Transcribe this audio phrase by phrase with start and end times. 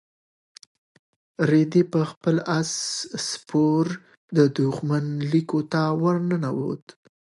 [1.49, 2.71] رېدي په خپل اس
[3.29, 3.85] سپور
[4.35, 6.83] د دښمن لیکو ته ورننوت.